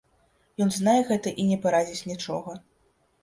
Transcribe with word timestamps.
Ён 0.65 0.71
знае 0.77 0.95
гэта 1.09 1.33
і 1.43 1.45
не 1.51 1.57
парадзіць 1.65 2.07
нічога. 2.13 2.57